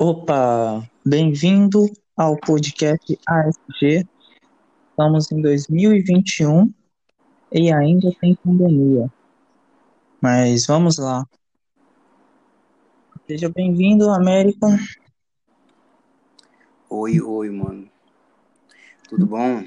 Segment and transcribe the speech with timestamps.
[0.00, 1.84] Opa, bem-vindo
[2.16, 4.08] ao podcast ASG.
[4.90, 6.72] Estamos em 2021
[7.52, 9.12] e ainda tem pandemia.
[10.20, 11.26] Mas vamos lá.
[13.26, 14.66] Seja bem-vindo, América.
[16.88, 17.88] Oi, oi, mano.
[19.08, 19.62] Tudo bom?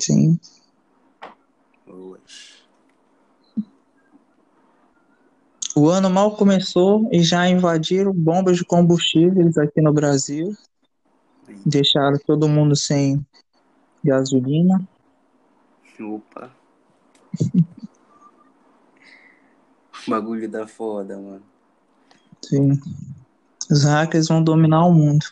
[0.00, 0.38] Sim.
[1.84, 2.57] Boas.
[5.78, 10.52] O ano mal começou e já invadiram bombas de combustíveis aqui no Brasil.
[11.64, 13.24] Deixaram todo mundo sem
[14.04, 14.82] gasolina.
[16.00, 16.50] Opa.
[20.06, 21.42] O bagulho da foda, mano.
[22.42, 22.80] Sim.
[23.70, 25.26] Os hackers vão dominar o mundo.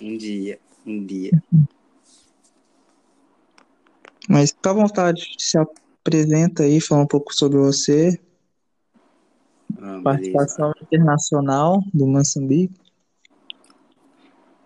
[0.00, 1.42] Um dia, um dia.
[4.28, 8.20] Mas fica à vontade, se apresenta aí, fala um pouco sobre você.
[9.84, 10.02] Ah, beleza.
[10.02, 12.80] Participação internacional do Moçambique.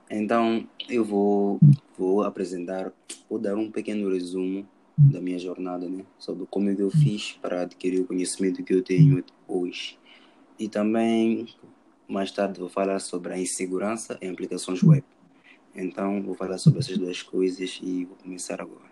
[0.08, 1.58] Então, eu vou,
[1.98, 2.92] vou apresentar,
[3.28, 4.64] vou dar um pequeno resumo
[4.96, 6.04] da minha jornada, né?
[6.20, 9.98] Sobre como é eu fiz para adquirir o conhecimento que eu tenho hoje.
[10.56, 11.48] E também,
[12.08, 15.04] mais tarde, vou falar sobre a insegurança em aplicações web.
[15.74, 18.88] Então, vou falar sobre essas duas coisas e vou começar agora.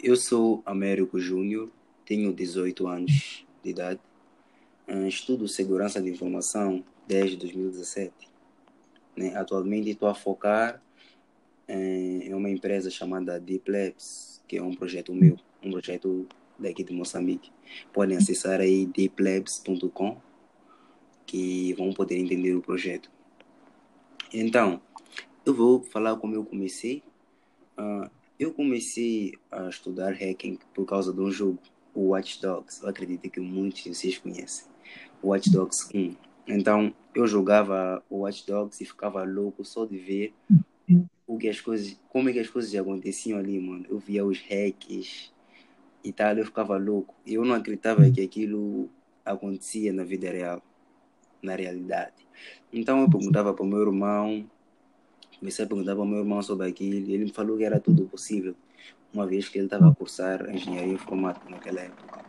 [0.00, 1.70] Eu sou Américo Júnior,
[2.06, 4.00] tenho 18 anos de idade,
[4.86, 8.12] eh, estudo segurança de informação desde 2017.
[9.16, 9.34] Né?
[9.36, 10.82] Atualmente estou a focar
[11.68, 16.26] eh, em uma empresa chamada Deep Labs, que é um projeto meu, um projeto
[16.58, 17.50] daqui de Moçambique.
[17.92, 20.20] Podem acessar aí deeplabs.com
[21.26, 23.10] que vão poder entender o projeto.
[24.32, 24.80] Então,
[25.44, 27.02] eu vou falar como eu comecei.
[27.76, 31.58] Ah, eu comecei a estudar hacking por causa de um jogo,
[31.94, 32.82] o Watch Dogs.
[32.82, 34.73] Eu acredito que muitos de vocês conhecem.
[35.28, 36.14] Watch Dogs 1.
[36.46, 40.34] Então, eu jogava o Watch Dogs e ficava louco só de ver
[41.26, 43.86] o que as coisas, como é que as coisas aconteciam ali, mano.
[43.88, 45.32] Eu via os hacks
[46.02, 47.14] e tal, eu ficava louco.
[47.26, 48.90] Eu não acreditava que aquilo
[49.24, 50.62] acontecia na vida real,
[51.42, 52.26] na realidade.
[52.72, 54.44] Então eu perguntava para o meu irmão,
[55.38, 57.80] comecei a perguntar para o meu irmão sobre aquilo, e ele me falou que era
[57.80, 58.54] tudo possível,
[59.12, 62.24] uma vez que ele estava a cursar engenharia informática naquela época.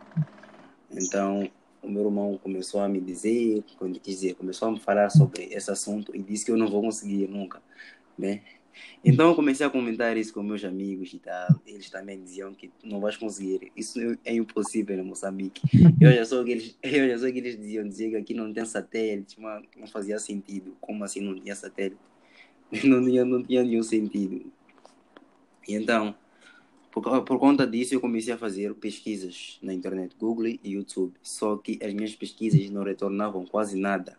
[0.92, 1.50] Então
[1.85, 5.69] o meu irmão começou a me dizer, quando dizer, começou a me falar sobre esse
[5.69, 7.62] assunto e disse que eu não vou conseguir nunca,
[8.18, 8.41] né?
[9.03, 11.47] Então eu comecei a comentar isso com meus amigos e tal.
[11.66, 13.72] Eles também diziam que não vais conseguir.
[13.75, 15.62] Isso é impossível em Moçambique.
[16.01, 18.51] Eu já sou que eles, eu já sou que eles diziam, diziam que aqui não
[18.51, 20.75] tem satélite, mas não fazia sentido.
[20.81, 22.01] Como assim não tinha satélite?
[22.84, 24.51] Não tinha, não tinha nenhum sentido.
[25.68, 26.16] E então,
[27.01, 31.13] por, por conta disso, eu comecei a fazer pesquisas na internet, Google e YouTube.
[31.22, 34.17] Só que as minhas pesquisas não retornavam quase nada.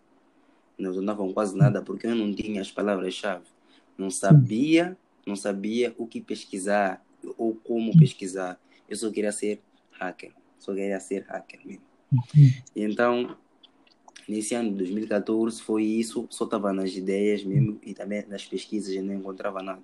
[0.78, 3.56] Não retornavam quase nada porque eu não tinha as palavras-chave
[3.96, 7.04] não sabia, não sabia o que pesquisar
[7.36, 8.60] ou como pesquisar.
[8.88, 9.60] Eu só queria ser
[9.92, 11.82] hacker, só queria ser hacker mesmo.
[12.74, 13.36] E então,
[14.28, 18.94] nesse ano de 2014 foi isso, só estava nas ideias mesmo e também nas pesquisas
[18.94, 19.82] eu não encontrava nada,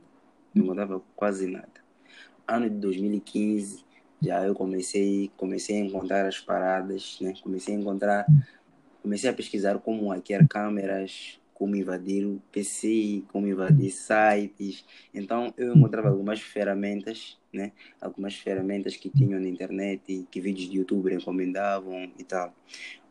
[0.54, 1.81] não encontrava quase nada.
[2.46, 3.84] Ano de 2015
[4.22, 7.34] já eu comecei, comecei a encontrar as paradas, né?
[7.42, 8.26] Comecei a encontrar,
[9.02, 14.84] comecei a pesquisar como hackear câmeras, como invadir o PC, como invadir sites.
[15.12, 17.72] Então eu encontrava algumas ferramentas, né?
[18.00, 22.54] Algumas ferramentas que tinham na internet, que vídeos de YouTube recomendavam e tal.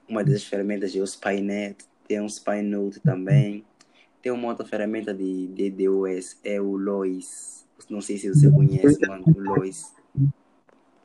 [0.07, 3.65] Uma dessas ferramentas é o Spynet, tem um Spynote também.
[4.21, 7.60] Tem uma outra ferramenta de DDoS, é o Lois.
[7.89, 9.93] Não sei se você conhece, mano, o Lois.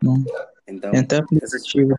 [0.02, 0.24] Não.
[0.66, 1.94] Então, essas, aplicativo.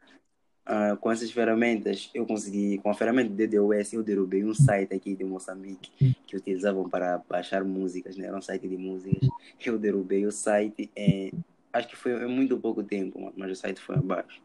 [0.65, 4.93] ah, com essas ferramentas, eu consegui, com a ferramenta de DDoS, eu derrubei um site
[4.93, 8.27] aqui de Moçambique que utilizavam para baixar músicas, né?
[8.27, 9.27] Era um site de músicas.
[9.65, 11.31] Eu derrubei o site em,
[11.71, 14.41] acho que foi em muito pouco tempo, mas o site foi abaixo.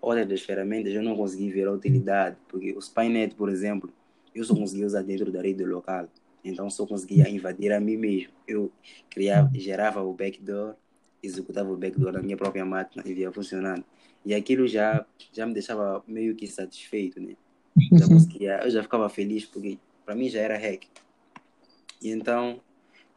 [0.00, 3.92] Outra das ferramentas eu não consegui ver a utilidade, porque o Spynet, por exemplo,
[4.34, 6.08] eu só conseguia usar dentro da rede local.
[6.44, 8.32] Então só conseguia invadir a mim mesmo.
[8.46, 8.72] Eu
[9.10, 10.74] criava, gerava o backdoor,
[11.22, 13.84] executava o backdoor na minha própria máquina e via funcionando.
[14.24, 17.34] E aquilo já, já me deixava meio que satisfeito, né?
[17.92, 20.84] Já conseguia, eu já ficava feliz porque para mim já era hack.
[22.00, 22.60] E então,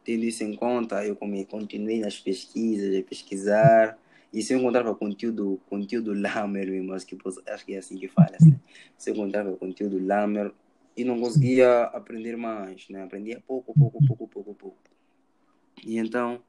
[0.04, 3.98] tendo isso em conta, eu continuei nas pesquisas, a pesquisar.
[4.32, 7.18] E se eu encontrava conteúdo, conteúdo lamer mesmo, acho que,
[7.48, 8.58] acho que é assim que fala, né?
[8.96, 10.52] Se eu encontrava conteúdo lamer
[10.96, 13.02] e não conseguia aprender mais, né?
[13.02, 14.78] Aprendia pouco, pouco, pouco, pouco, pouco.
[15.84, 16.42] E então,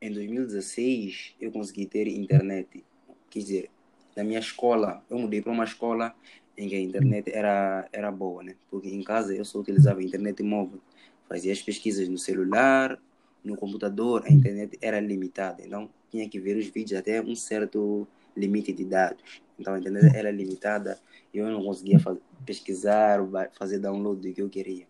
[0.00, 2.84] em 2016, eu consegui ter internet.
[3.30, 3.70] Quer dizer,
[4.16, 6.14] na minha escola, eu mudei para uma escola
[6.56, 8.54] em que a internet era, era boa, né?
[8.70, 10.80] Porque em casa eu só utilizava internet móvel,
[11.28, 13.00] fazia as pesquisas no celular,
[13.42, 18.06] no computador, a internet era limitada, então tinha que ver os vídeos até um certo
[18.36, 19.42] limite de dados.
[19.58, 20.98] Então a internet era limitada
[21.32, 23.20] e eu não conseguia fazer, pesquisar,
[23.52, 24.86] fazer download do que eu queria.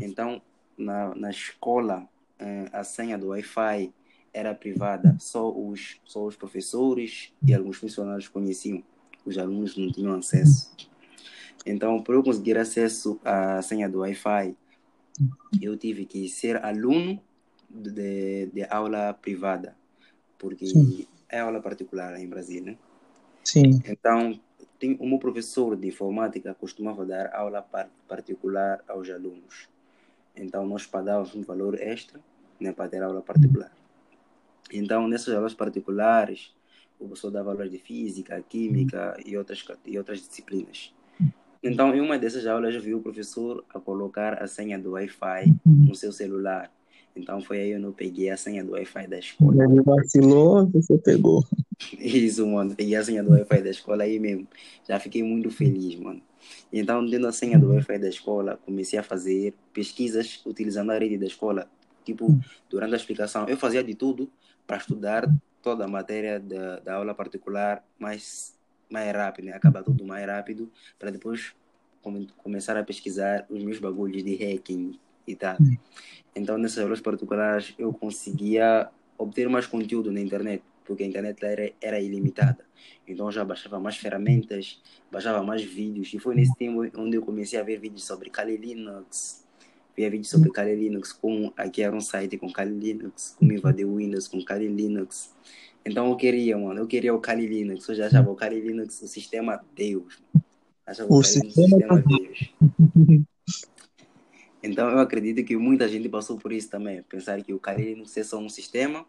[0.00, 0.40] Então,
[0.76, 2.08] na, na escola,
[2.38, 3.92] eh, a senha do Wi-Fi
[4.32, 8.82] era privada, só os, só os professores e alguns funcionários conheciam,
[9.24, 10.70] os alunos não tinham acesso.
[11.66, 14.54] Então, para eu conseguir acesso à senha do Wi-Fi,
[15.60, 17.20] eu tive que ser aluno
[17.68, 19.76] de, de aula privada,
[20.38, 21.06] porque Sim.
[21.28, 22.78] é aula particular em Brasília, né?
[23.42, 23.82] Sim.
[23.86, 24.38] Então,
[24.78, 27.66] tem, meu professor de informática costumava dar aula
[28.06, 29.68] particular aos alunos.
[30.36, 32.20] Então, nós pagávamos um valor extra
[32.60, 33.72] né, para ter aula particular.
[34.72, 36.54] Então, nessas aulas particulares,
[36.98, 40.92] o professor dava aulas de física, química e outras, e outras disciplinas.
[41.62, 45.52] Então, em uma dessas aulas, eu vi o professor a colocar a senha do Wi-Fi
[45.64, 46.70] no seu celular.
[47.18, 49.64] Então, foi aí que eu não peguei a senha do Wi-Fi da escola.
[49.64, 51.44] Ele vacilou, você pegou.
[51.98, 52.74] Isso, mano.
[52.74, 54.46] Peguei a senha do Wi-Fi da escola aí mesmo.
[54.88, 56.22] Já fiquei muito feliz, mano.
[56.72, 61.18] Então, tendo a senha do Wi-Fi da escola, comecei a fazer pesquisas utilizando a rede
[61.18, 61.68] da escola.
[62.04, 62.38] Tipo,
[62.70, 64.30] durante a explicação, eu fazia de tudo
[64.66, 65.28] para estudar
[65.62, 68.54] toda a matéria da, da aula particular mais,
[68.88, 69.52] mais rápido, né?
[69.52, 71.54] acabar tudo mais rápido, para depois
[72.02, 75.56] come, começar a pesquisar os meus bagulhos de hacking e tal.
[76.34, 81.70] Então, nessas aulas particulares, eu conseguia obter mais conteúdo na internet porque a internet era,
[81.82, 82.64] era ilimitada.
[83.06, 84.80] Então já baixava mais ferramentas,
[85.12, 86.12] baixava mais vídeos.
[86.14, 89.44] E foi nesse tempo onde eu comecei a ver vídeos sobre Kali Linux.
[89.94, 93.86] Via vídeos sobre Kali Linux, como aqui era um site com Kali Linux, como invadir
[93.86, 95.34] Windows com Kali Linux.
[95.84, 97.86] Então eu queria, mano, eu queria o Kali Linux.
[97.88, 100.22] Eu já achava o Kali Linux o sistema Deus.
[100.86, 103.28] Achava o, o sistema, sistema Deus.
[104.62, 107.02] Então eu acredito que muita gente passou por isso também.
[107.02, 109.06] Pensar que o Kali Linux é só um sistema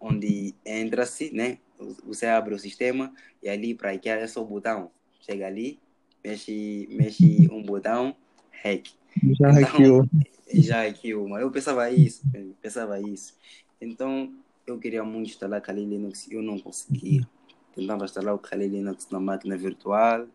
[0.00, 1.58] onde entra-se, né?
[2.04, 3.12] Você abre o sistema
[3.42, 4.90] e ali para hackear é só o botão.
[5.20, 5.78] Chega ali,
[6.22, 8.14] mexe, mexe um botão,
[8.62, 8.88] hack.
[9.22, 10.08] Já então, hackeou.
[10.54, 12.22] Já hackeou, mas eu pensava isso,
[12.60, 13.34] pensava isso.
[13.80, 14.32] Então,
[14.66, 17.26] eu queria muito instalar Kali Linux e eu não conseguia.
[17.74, 20.26] Tentava instalar o Kali Linux na máquina virtual,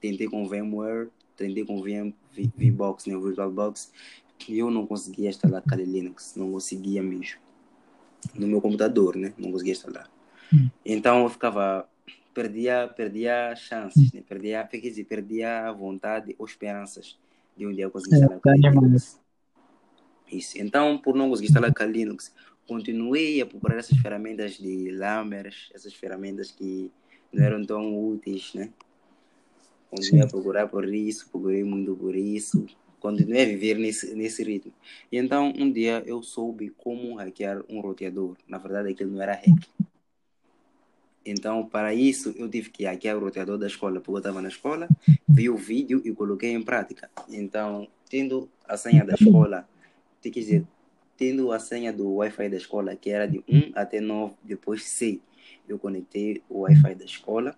[0.00, 2.12] tentei com VMware, tentei com VM,
[2.56, 3.92] VBox, né, VirtualBox,
[4.48, 7.40] e eu não conseguia instalar Kali Linux, não conseguia mesmo
[8.34, 9.32] no meu computador, né?
[9.36, 10.10] Não conseguia instalar.
[10.52, 10.68] Hum.
[10.84, 11.88] Então eu ficava
[12.34, 14.22] perdia perdia chances, né?
[14.26, 17.18] Perdia, quer dizer, perdia a vontade ou esperanças
[17.56, 19.20] de um dia eu conseguir instalar é, Linux.
[20.30, 20.58] Isso.
[20.58, 22.34] Então, por não conseguir instalar Kali Linux,
[22.66, 26.90] continuei a procurar essas ferramentas de Lambert, essas ferramentas que
[27.32, 28.70] não eram tão úteis, né?
[29.90, 30.26] Continuei Sim.
[30.26, 32.66] a procurar por isso, procurei muito por isso,
[32.98, 34.72] continuei a viver nesse, nesse ritmo.
[35.10, 38.36] E então, um dia eu soube como hackear um roteador.
[38.48, 39.68] Na verdade, aquilo não era hack.
[41.24, 44.48] Então, para isso, eu tive que hackear o roteador da escola, porque eu estava na
[44.48, 44.88] escola,
[45.28, 47.10] vi o vídeo e coloquei em prática.
[47.28, 49.68] Então, tendo a senha da escola,
[50.20, 50.66] quer dizer,
[51.22, 55.20] tendo a senha do Wi-Fi da escola, que era de 1 até 9, depois 6,
[55.68, 57.54] eu conectei o Wi-Fi da escola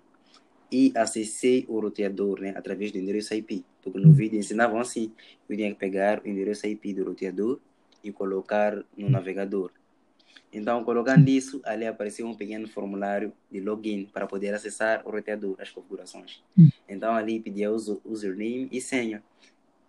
[0.71, 3.65] e acessei o roteador né, através do endereço IP.
[3.83, 5.11] Porque no vídeo ensinavam assim,
[5.49, 7.59] eu tinha que pegar o endereço IP do roteador
[8.03, 9.71] e colocar no navegador.
[10.53, 15.57] Então, colocando isso, ali apareceu um pequeno formulário de login para poder acessar o roteador,
[15.59, 16.43] as configurações.
[16.59, 16.69] Hum.
[16.87, 19.23] Então, ali pedia o username e senha.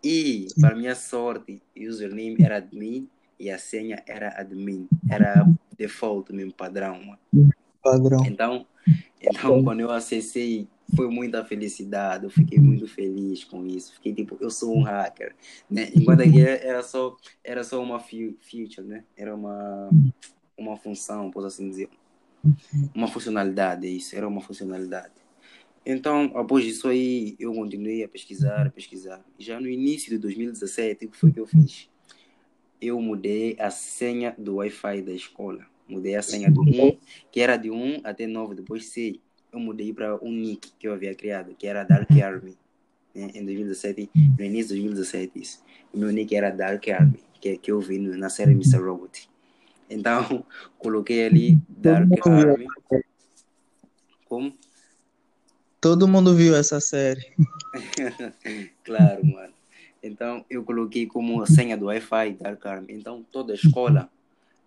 [0.02, 4.88] E, para minha sorte, o username era admin e a senha era admin.
[5.10, 5.46] Era
[5.78, 7.18] default mesmo, padrão.
[7.84, 8.26] Padrão.
[8.26, 8.66] Então,
[9.22, 13.94] então quando eu acessei foi muita felicidade, eu fiquei muito feliz com isso.
[13.96, 15.36] Fiquei tipo, eu sou um hacker,
[15.70, 15.90] né?
[15.96, 19.04] Enquanto aqui era só era só uma feature, né?
[19.18, 19.90] Era uma
[20.58, 21.90] uma função, posso assim dizer,
[22.94, 25.14] uma funcionalidade, isso, era uma funcionalidade.
[25.86, 29.24] Então, após isso aí, eu continuei a pesquisar, a pesquisar.
[29.38, 31.90] Já no início de 2017, o que foi que eu fiz?
[32.82, 35.66] Eu mudei a senha do Wi-Fi da escola.
[35.88, 36.98] Mudei a senha do 1,
[37.32, 39.20] que era de 1 até 9, depois 6
[39.56, 42.58] eu mudei para um nick que eu havia criado, que era Dark Army.
[43.16, 43.32] Né?
[43.34, 45.64] Em 2017, no início de 2017, isso.
[45.94, 48.80] O meu nick era Dark Army, que, que eu vi na série Mr.
[48.80, 49.30] Robot.
[49.90, 50.46] Então,
[50.78, 52.68] coloquei ali Dark Army.
[54.26, 54.54] Como?
[55.80, 57.26] Todo mundo viu essa série.
[58.84, 59.54] claro, mano.
[60.06, 62.94] Então, eu coloquei como senha do Wi-Fi Dark Army.
[62.94, 64.10] Então, toda a escola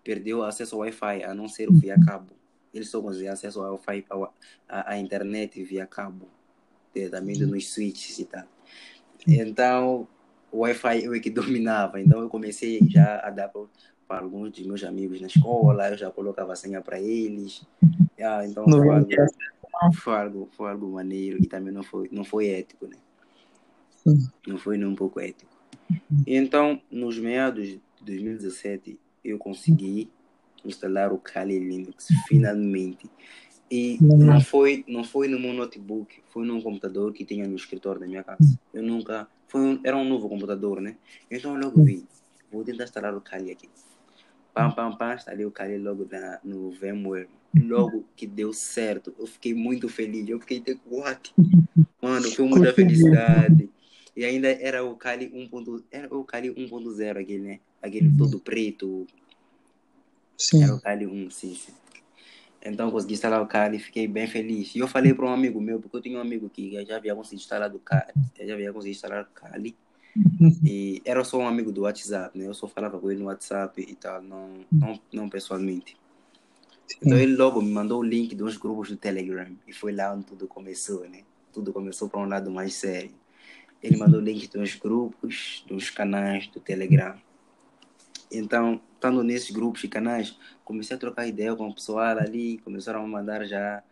[0.02, 2.38] perdeu acesso ao Wi-Fi, a não ser via cabo
[2.72, 4.04] eles só conseguem acesso ao Wi-Fi,
[4.68, 6.28] à internet via cabo.
[6.94, 8.44] diretamente nos switches e tal.
[9.26, 10.08] Então,
[10.50, 13.50] o Wi-Fi eu é que dominava, então eu comecei já a dar
[14.06, 17.62] para alguns dos meus amigos na escola, eu já colocava a senha para eles.
[18.20, 19.10] Ah, então foi algo,
[19.92, 22.96] foi algo, foi algo maneiro e também não foi, não foi ético, né?
[24.46, 25.50] Não foi nem um pouco ético.
[26.26, 30.10] Então, nos meados de 2017, eu consegui
[30.64, 33.08] instalar o Kali Linux, finalmente.
[33.70, 38.00] E não foi, não foi no meu notebook, foi num computador que tinha no escritório
[38.00, 38.58] da minha casa.
[38.72, 39.28] Eu nunca.
[39.46, 40.96] Foi um, era um novo computador, né?
[41.30, 42.06] Então eu logo vi,
[42.50, 43.68] vou tentar instalar o Kali aqui.
[44.54, 47.28] Pam, pam, pam, instalei o Kali logo na, no VMware.
[47.54, 50.28] Logo que deu certo, eu fiquei muito feliz.
[50.28, 51.34] Eu fiquei de what?
[52.00, 53.70] Mano, foi muita felicidade.
[54.18, 57.60] E ainda era o Kali 1.0, era o Kali 1.0 aquele, né?
[57.80, 59.06] Aquele todo preto.
[60.36, 60.64] Sim.
[60.64, 61.72] Era o Kali 1, sim, sim.
[62.60, 64.74] Então consegui instalar o Kali e fiquei bem feliz.
[64.74, 67.14] E eu falei para um amigo meu, porque eu tinha um amigo que já havia
[67.14, 69.76] conseguido instalar o Kali, já havia conseguido instalar o Kali.
[70.64, 72.48] E era só um amigo do WhatsApp, né?
[72.48, 75.96] Eu só falava com ele no WhatsApp e tal, não, não, não pessoalmente.
[77.00, 80.24] Então ele logo me mandou o link dos grupos do Telegram e foi lá onde
[80.24, 81.22] tudo começou, né?
[81.52, 83.12] Tudo começou para um lado mais sério.
[83.82, 87.14] Ele mandou o link dos grupos, dos canais do Telegram.
[88.30, 93.02] Então, estando nesses grupos e canais, comecei a trocar ideia com o pessoal ali, começaram
[93.02, 93.82] a mandar já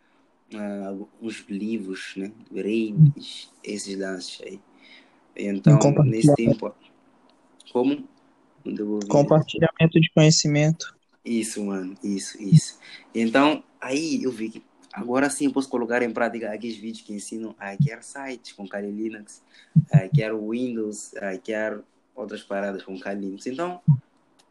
[0.52, 2.32] uh, uns livros, né?
[2.52, 4.60] Reis, esses lances aí.
[5.36, 6.74] Então, nesse tempo.
[7.72, 8.08] Como?
[9.08, 10.96] Compartilhamento de conhecimento.
[11.24, 12.78] Isso, mano, isso, isso.
[13.14, 14.62] Então, aí eu vi que
[14.96, 18.66] agora sim eu posso colocar em prática aqueles vídeos que ensinam a hackear sites com
[18.66, 19.42] Kali Linux,
[19.92, 21.80] a hackear Windows, a hackear
[22.14, 23.46] outras paradas com Kali Linux.
[23.46, 23.80] Então,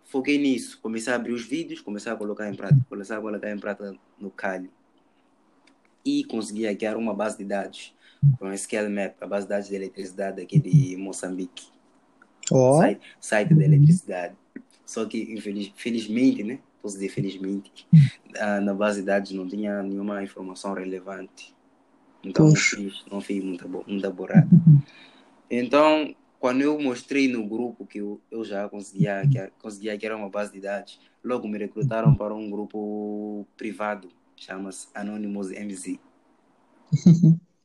[0.06, 0.80] foquei nisso.
[0.82, 3.96] Comecei a abrir os vídeos, comecei a colocar em prática, comecei a colocar em prática
[4.20, 4.70] no Kali.
[6.06, 7.96] E consegui hackear uma base de dados
[8.38, 11.68] com a Scale Map, a base de dados de eletricidade aqui de Moçambique.
[12.52, 12.78] Oh.
[12.78, 14.36] Site, site de eletricidade.
[14.86, 16.60] Só que, infeliz, felizmente, né?
[16.86, 17.88] Posso dizer felizmente,
[18.40, 21.52] ah, na base de dados não tinha nenhuma informação relevante.
[22.24, 24.48] Então não fiz, não fiz muita, muita borrada.
[25.50, 30.16] Então, quando eu mostrei no grupo que eu, eu já conseguia que, conseguia que era
[30.16, 35.98] uma base de dados, logo me recrutaram para um grupo privado, chama-se Anonymous MZ.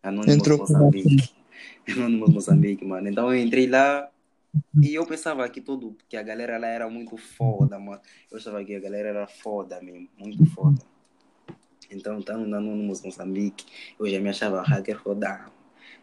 [0.02, 1.30] Anonymous Entrou Moçambique.
[1.86, 3.06] Anonymous Moçambique, mano.
[3.06, 4.08] Então eu entrei lá
[4.82, 8.00] e eu pensava que tudo, que a galera lá era muito foda, mano.
[8.30, 10.80] Eu achava que a galera era foda mesmo, muito foda.
[11.90, 13.66] Então, estando no Anonymous Moçambique,
[13.98, 15.52] eu já me achava hacker rodado.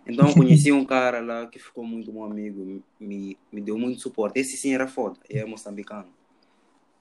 [0.05, 4.39] Então conheci um cara lá que ficou muito bom amigo, me, me deu muito suporte.
[4.39, 6.07] Esse sim era foda, e é moçambicano.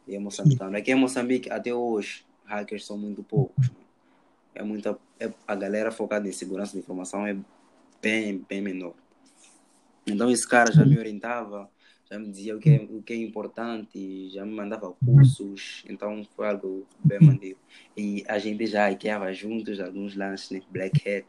[0.07, 0.77] E é moçambicano.
[0.77, 3.71] Aqui em Moçambique, até hoje, hackers são muito poucos.
[4.55, 7.37] É muita, é, a galera focada em segurança de informação é
[8.01, 8.95] bem, bem menor.
[10.07, 11.69] Então esse cara já me orientava,
[12.11, 16.25] já me dizia o que é, o que é importante, já me mandava cursos, então
[16.37, 17.59] foi algo bem maneiro.
[17.97, 20.63] E a gente já hackeava juntos alguns lances, né?
[20.71, 21.27] Black Hat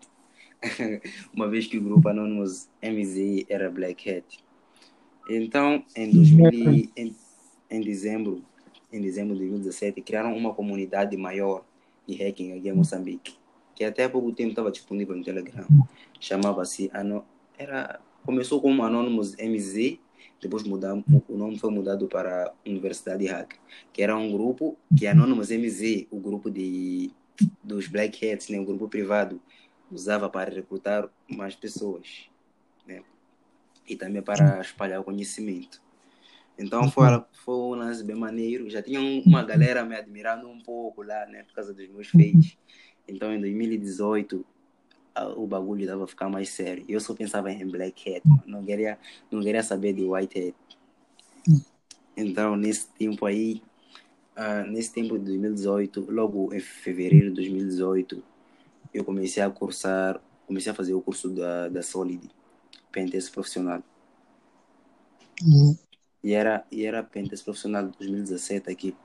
[1.33, 4.39] uma vez que o grupo Anonymous MZ era Black Hat.
[5.29, 7.15] Então, em, 2000, em,
[7.69, 8.43] em dezembro,
[8.91, 11.65] em dezembro de 2017, criaram uma comunidade maior
[12.07, 13.35] de hacking aqui em Moçambique,
[13.75, 15.67] que até há pouco tempo estava disponível no Telegram.
[16.19, 16.89] Chamava-se,
[17.57, 19.97] era começou como Anonymous MZ,
[20.41, 23.57] depois mudamos, o nome foi mudado para Universidade Hacker,
[23.93, 27.09] que era um grupo que é Anonymous MZ, o grupo de
[27.63, 29.39] dos Black Hats, né, um grupo privado
[29.89, 32.29] usava para recrutar mais pessoas,
[32.85, 33.01] né?
[33.87, 35.81] E também para espalhar o conhecimento.
[36.59, 37.23] Então foi, uhum.
[37.45, 38.69] foi um lance bem maneiro.
[38.69, 41.43] Já tinha uma galera me admirando um pouco lá, né?
[41.43, 42.57] Por causa dos meus feitos.
[43.07, 44.43] Então em 2018
[45.35, 46.85] o bagulho estava a ficar mais sério.
[46.87, 48.97] Eu só pensava em Black Hat, não queria,
[49.31, 50.55] não queria saber de White Hat.
[52.15, 53.61] Então nesse tempo aí,
[54.37, 58.23] uh, nesse tempo de 2018, logo em fevereiro de 2018,
[58.93, 62.29] eu comecei a cursar, comecei a fazer o curso da, da Solid,
[62.91, 63.83] Pentest profissional.
[65.43, 65.77] Uhum.
[66.23, 68.95] E era, e era Pentest profissional de 2017 aqui,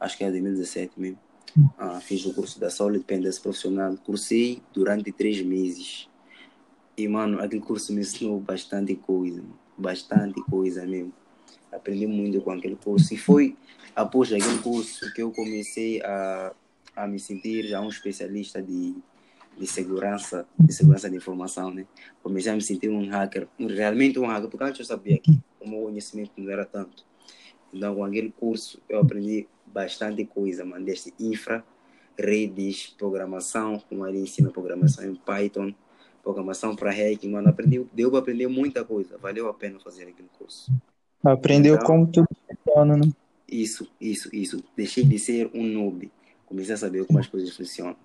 [0.00, 1.25] acho que é 2017 mesmo.
[1.78, 6.08] Ah, fiz o curso da Solid Pentest profissional, cursei durante três meses.
[6.96, 9.42] E, mano, aquele curso me ensinou bastante coisa,
[9.76, 11.12] bastante coisa mesmo.
[11.70, 13.12] Aprendi muito com aquele curso.
[13.12, 13.56] E foi
[13.94, 16.54] após aquele curso que eu comecei a,
[16.94, 18.94] a me sentir já um especialista de
[19.56, 21.86] de segurança, de segurança de informação, né?
[22.22, 25.68] Comecei a me sentir um hacker, realmente um hacker, porque antes eu sabia que o
[25.68, 27.04] meu conhecimento não era tanto.
[27.72, 31.64] Então, com aquele curso, eu aprendi bastante coisa, mano, desde infra,
[32.18, 35.74] redes, programação, como ele ensina programação em Python,
[36.22, 40.28] programação para hacking, mano, aprendi, deu para aprender muita coisa, valeu a pena fazer aquele
[40.38, 40.72] curso.
[41.22, 43.12] Aprendeu então, como tudo funciona, né?
[43.48, 44.64] Isso, isso, isso.
[44.76, 46.10] Deixei de ser um noob,
[46.46, 47.96] comecei a saber como as coisas funcionam.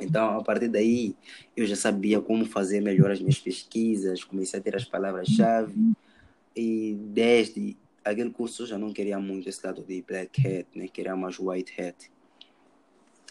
[0.00, 1.16] Então, a partir daí,
[1.56, 5.74] eu já sabia como fazer melhor as minhas pesquisas, comecei a ter as palavras-chave,
[6.54, 10.88] e desde aquele curso já não queria muito esse lado de black hat, né?
[10.88, 12.10] queria mais white hat.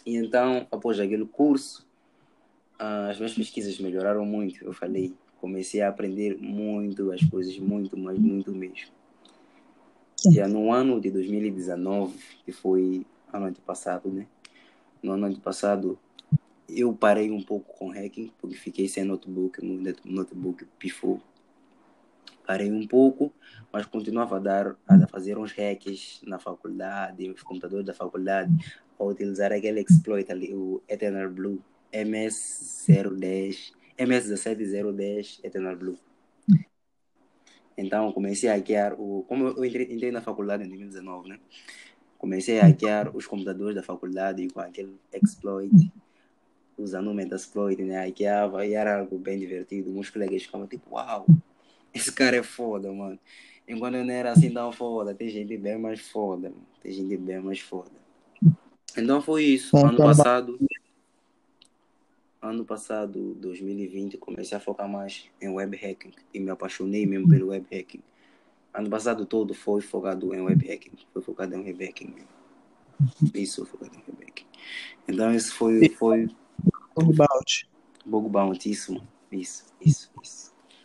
[0.04, 1.86] E então, após aquele curso,
[2.78, 4.64] as minhas pesquisas melhoraram muito.
[4.64, 8.90] Eu falei, comecei a aprender muito as coisas, muito, mas muito mesmo.
[10.30, 14.26] Já no ano de 2019, que foi ano antepassado, né?
[15.02, 15.98] No ano antepassado,
[16.68, 21.20] eu parei um pouco com hacking, porque fiquei sem notebook, meu notebook pifou.
[22.46, 23.32] Parei um pouco,
[23.72, 28.52] mas continuava a, dar, a fazer uns hacks na faculdade, nos computadores da faculdade,
[28.98, 35.98] a utilizar aquele exploit ali, o Eternal Blue MS010, MS17010 Eternal Blue.
[37.76, 39.24] Então comecei a hackear o.
[39.28, 41.40] Como eu entrei, entrei na faculdade em 2019, né?
[42.18, 45.92] Comecei a hackear os computadores da faculdade com aquele exploit,
[46.78, 48.04] usando o Metasploit, né?
[48.06, 49.90] Hackeava e era algo bem divertido.
[49.90, 51.26] Meus colegas ficavam tipo, uau,
[51.94, 53.18] esse cara é foda, mano.
[53.66, 56.66] Enquanto eu não era assim tão foda, tem gente bem mais foda, mano.
[56.82, 57.90] tem gente bem mais foda.
[58.96, 59.76] Então foi isso.
[59.76, 60.58] Ano passado,
[62.42, 67.48] ano passado, 2020, comecei a focar mais em web hacking e me apaixonei mesmo pelo
[67.48, 68.02] web hacking.
[68.74, 72.28] Ano passado todo foi focado em web hacking, foi focado em web hacking mesmo.
[73.32, 74.46] Isso, focado em web hacking.
[75.06, 76.28] Então isso foi foi
[76.96, 77.68] bug bounty.
[78.04, 80.41] Bug bounty, isso, isso, isso, isso.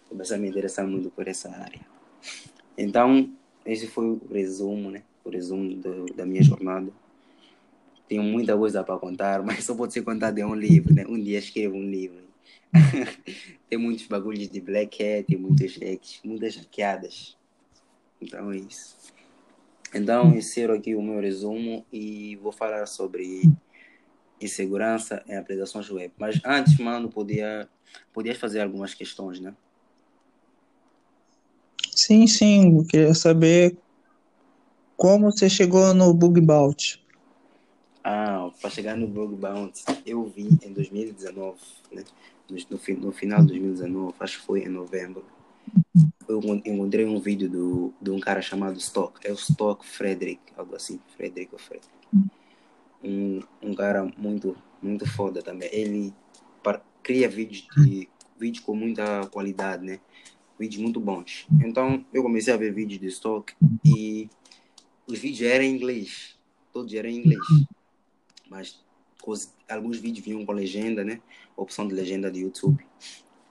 [0.10, 1.82] Comecei a me interessar muito por essa área.
[2.78, 3.32] Então,
[3.66, 5.04] esse foi o resumo, né?
[5.24, 6.92] O resumo do, da minha jornada
[8.08, 11.06] tenho muita coisa para contar, mas só pode ser contado em um livro, né?
[11.08, 12.26] Um dia escrevo um livro.
[13.70, 17.38] tem muitos bagulhos de black hat, muitos hacks, muitas hackeadas.
[18.22, 18.98] Então é isso.
[19.94, 23.44] Então, encerro aqui o meu resumo e vou falar sobre
[24.40, 26.14] insegurança em aplicações web.
[26.18, 27.70] Mas antes, mano, podia,
[28.14, 29.56] podias fazer algumas questões, né?
[32.08, 32.86] Sim, sim.
[32.86, 33.78] Queria saber
[34.96, 37.06] como você chegou no bug bounty.
[38.02, 41.58] Ah, para chegar no Bug Bounty, eu vi em 2019,
[41.92, 42.06] né?
[42.50, 42.56] No,
[43.02, 45.26] no, final de 2019, acho que foi em novembro,
[46.30, 50.74] eu encontrei um vídeo do, de um cara chamado Stock, é o Stock Frederick, algo
[50.78, 51.92] assim, Frederick ou Frederick.
[53.04, 55.68] Um, um cara muito, muito foda também.
[55.74, 56.14] Ele
[56.64, 58.08] para, cria vídeos, de,
[58.40, 60.00] vídeos com muita qualidade, né?
[60.60, 61.48] Vídeos muito bons.
[61.64, 63.54] Então, eu comecei a ver vídeos de Stock
[63.86, 64.30] e
[65.06, 66.36] os vídeos eram em inglês,
[66.74, 67.42] todos eram em inglês
[68.50, 68.80] mas
[69.70, 71.22] alguns vídeos vinham com legenda, né?
[71.56, 72.86] Opção de legenda de YouTube.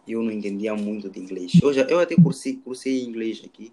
[0.06, 1.52] Eu não entendia muito de inglês.
[1.60, 3.72] Eu, já, eu até cursei, cursei inglês aqui,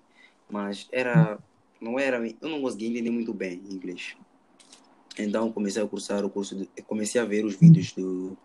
[0.50, 1.38] mas era,
[1.80, 4.16] não era, eu não conseguia entender muito bem inglês.
[5.18, 8.36] Então comecei a cursar o curso, de, comecei a ver os vídeos do,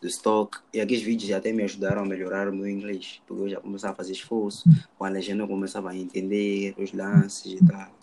[0.00, 3.48] do stock e aqueles vídeos até me ajudaram a melhorar o meu inglês, porque eu
[3.48, 4.64] já começava a fazer esforço,
[4.98, 8.02] com a legenda eu começava a entender os lances e tal.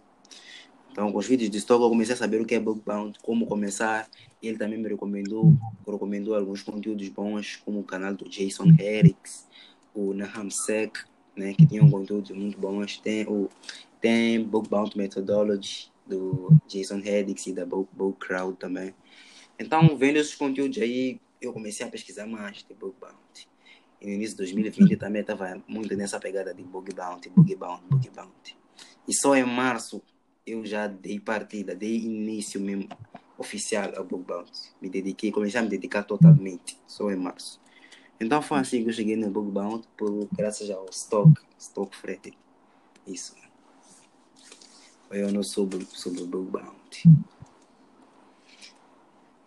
[0.92, 3.46] Então, com os vídeos de Stock, eu comecei a saber o que é bounty, como
[3.46, 4.10] começar.
[4.42, 5.54] Ele também me recomendou,
[5.88, 9.48] recomendou alguns conteúdos bons, como o canal do Jason Herricks,
[9.94, 10.98] o Naham Sec,
[11.36, 12.98] né, que tinham conteúdos muito bons.
[12.98, 13.50] Tem o
[14.02, 18.94] tem Bounty Methodology do Jason Herricks e da Bug, Bug Crowd também.
[19.60, 23.48] Então, vendo esses conteúdos aí, eu comecei a pesquisar mais de Bug Bounty.
[24.02, 27.84] E no início de 2020 também estava muito nessa pegada de Bug Bounty, Bug Bounty,
[27.90, 28.58] Bug Bounty.
[29.08, 30.02] E só em março
[30.46, 32.88] eu já dei partida, dei início mesmo
[33.38, 34.74] oficial ao Bug Bounty.
[34.82, 37.60] Me dediquei, comecei a me dedicar totalmente, só em março.
[38.20, 42.38] Então foi assim que eu cheguei no Bug Bounty, por, graças ao Stock, Stock Frete.
[43.08, 43.36] Isso.
[45.08, 47.10] Foi eu não sobre, sobre o Bug Bounty.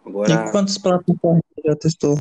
[0.05, 0.49] Agora...
[0.49, 2.19] E quantas plataformas você já testou?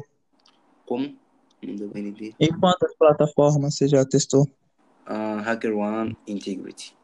[0.86, 1.16] Como?
[1.64, 2.34] Não deu bem entender.
[2.40, 4.44] E quantas plataformas você já testou?
[5.08, 6.96] Uh, HackerOne Integrity.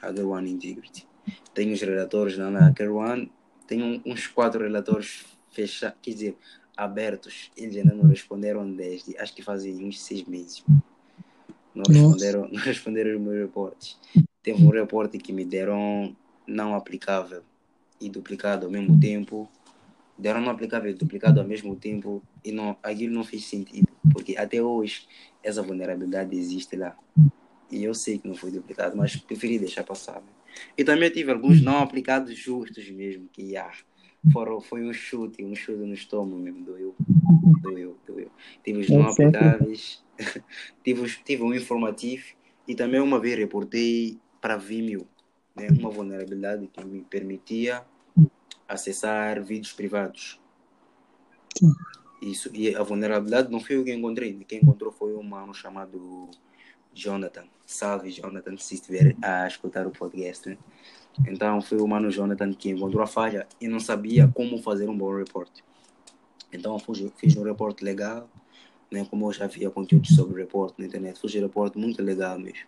[0.00, 1.06] HackerOne Integrity.
[1.54, 3.30] Tenho os relatores lá na HackerOne,
[3.66, 6.36] tenho uns quatro relatores fechados, quer dizer,
[6.76, 7.50] abertos.
[7.56, 10.64] Eles ainda não responderam desde, acho que fazem uns seis meses.
[11.74, 13.98] Não responderam, não responderam os meus reportes.
[14.42, 16.14] Teve um reporte que me deram
[16.46, 17.42] não aplicável
[18.00, 19.48] e duplicado ao mesmo tempo.
[20.22, 24.36] Deram não aplicável e duplicado ao mesmo tempo e não, aquilo não fez sentido, porque
[24.36, 25.08] até hoje
[25.42, 26.96] essa vulnerabilidade existe lá.
[27.68, 30.20] E eu sei que não foi duplicado, mas preferi deixar passar.
[30.20, 30.28] Né?
[30.78, 33.72] E também tive alguns não aplicados justos mesmo, que ah,
[34.32, 36.94] foram, foi um chute, um chute no estômago mesmo, doeu,
[37.60, 38.30] doeu, doeu.
[38.62, 40.04] Tive os não aplicáveis,
[40.84, 42.26] tive, tive um informativo
[42.68, 45.04] e também uma vez reportei para Vimeo,
[45.56, 47.84] né, uma vulnerabilidade que me permitia
[48.68, 50.40] acessar vídeos privados.
[52.20, 56.30] Isso, e a vulnerabilidade não foi o que encontrei, quem encontrou foi um mano chamado
[56.94, 57.44] Jonathan.
[57.66, 60.48] Salve, Jonathan, se estiver a escutar o podcast.
[60.48, 60.58] Né?
[61.26, 64.96] Então, foi o mano Jonathan que encontrou a falha e não sabia como fazer um
[64.96, 65.50] bom report.
[66.52, 68.28] Então, fiz, fiz um report legal,
[68.90, 69.06] né?
[69.08, 72.66] como eu já havia conteúdo sobre report na internet, fiz um report muito legal mesmo.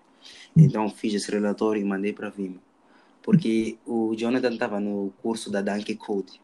[0.56, 2.60] Então, fiz esse relatório e mandei para Vimeo.
[3.24, 6.40] Porque o Jonathan estava no curso da Donkey Code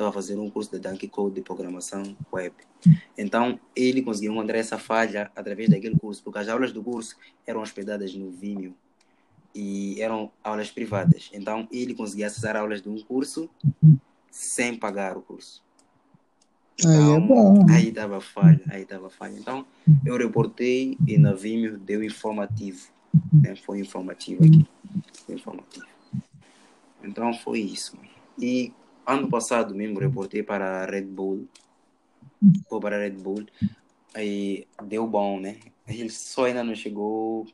[0.00, 2.54] estava fazer um curso de Donkey Code de programação web.
[3.16, 7.60] Então, ele conseguiu encontrar essa falha através daquele curso, porque as aulas do curso eram
[7.60, 8.74] hospedadas no Vimeo
[9.54, 11.30] e eram aulas privadas.
[11.32, 13.50] Então, ele conseguia acessar aulas de um curso
[14.30, 15.62] sem pagar o curso.
[16.78, 17.66] Então, aí é então, bom.
[17.70, 19.36] Aí estava falha, aí estava falha.
[19.38, 19.66] Então,
[20.04, 22.88] eu reportei e na Vimeo deu informativo.
[23.32, 23.56] Né?
[23.56, 24.66] Foi informativo aqui.
[25.26, 25.86] Foi informativo.
[27.02, 27.96] Então, foi isso.
[28.38, 28.72] E
[29.06, 31.48] ano passado mesmo reportei para a Red Bull.
[32.70, 33.46] Vou para a Red Bull.
[34.14, 35.58] Aí deu bom, né?
[35.86, 37.46] Ele só ainda não chegou.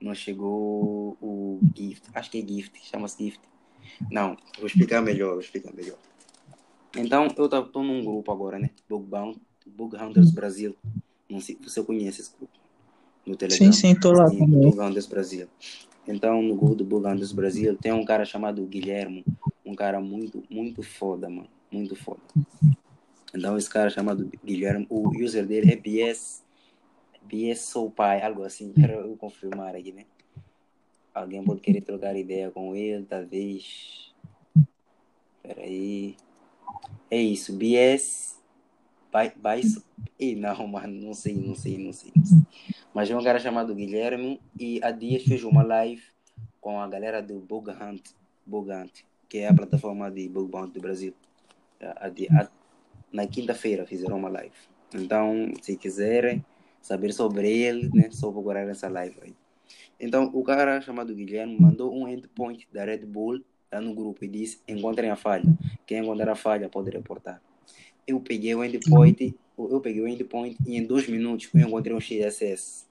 [0.00, 2.08] Não chegou o gift.
[2.14, 3.40] Acho que é gift, chama-se gift.
[4.10, 5.98] Não, vou explicar melhor, vou explicar melhor.
[6.96, 8.70] Então, eu estou num grupo agora, né?
[8.88, 10.76] Bug, Bound, Bug Hunters Brasil.
[11.28, 12.52] Não sei se você conhece esse grupo.
[13.24, 13.66] No Telegram.
[13.66, 14.74] Sim, sim, estou lá também.
[15.08, 15.46] Brasil.
[16.06, 19.24] Então, no grupo do Bug Hunters Brasil, tem um cara chamado Guilhermo
[19.64, 21.48] um cara muito, muito foda, mano.
[21.70, 22.20] Muito foda.
[23.34, 26.42] Então, esse cara chamado Guilherme, o user dele é BS,
[27.22, 28.72] BS Sou Pai, algo assim.
[28.78, 30.04] Quero eu confirmar aqui, né?
[31.14, 34.12] Alguém pode querer trocar ideia com ele, talvez.
[35.42, 36.16] Peraí.
[37.10, 38.38] É isso, BS.
[39.12, 39.32] Pai,
[40.18, 42.38] e não, mano, não sei, não sei, não sei, não sei.
[42.92, 46.02] Mas é um cara chamado Guilherme e há dias fez uma live
[46.60, 48.10] com a galera do Bug Hunt.
[48.44, 51.14] Bug Hunt que é a plataforma de bug bounty do Brasil.
[51.80, 52.48] A, a,
[53.10, 54.52] na quinta-feira fizeram uma live.
[54.94, 56.44] Então, se quiserem
[56.82, 59.34] saber sobre ele, né, só procurar essa live aí.
[59.98, 64.28] Então, o cara chamado Guilherme mandou um endpoint da Red Bull lá no grupo e
[64.28, 65.46] disse: encontrem a falha.
[65.86, 67.40] Quem encontrar a falha pode reportar.
[68.06, 72.00] Eu peguei o endpoint, eu peguei o endpoint e em dois minutos eu encontrei um
[72.00, 72.86] XSS.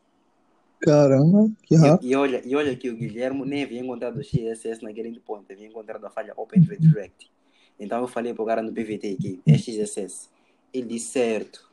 [0.79, 2.07] Caramba, que rápido.
[2.07, 5.45] E, e, olha, e olha que o Guilherme nem havia encontrado o XSS naquele endpoint,
[5.51, 7.31] havia encontrado a falha Open Redirect.
[7.79, 10.29] Então eu falei para o cara no PVT que é XSS.
[10.73, 11.69] Ele disse certo.